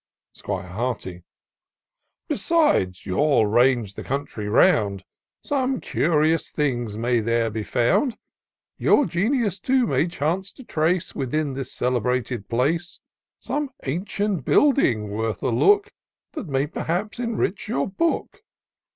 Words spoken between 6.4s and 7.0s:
things